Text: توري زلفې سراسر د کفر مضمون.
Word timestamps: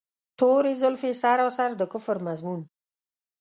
توري 0.39 0.71
زلفې 0.81 1.11
سراسر 1.21 1.69
د 1.77 1.81
کفر 1.91 2.17
مضمون. 2.27 2.61